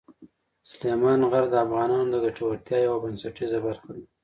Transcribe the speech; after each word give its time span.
سلیمان 0.69 1.19
غر 1.31 1.45
د 1.51 1.55
افغانانو 1.65 2.11
د 2.11 2.15
ګټورتیا 2.25 2.77
یوه 2.85 2.97
بنسټیزه 3.03 3.59
برخه 3.65 3.89
ده. 3.95 4.03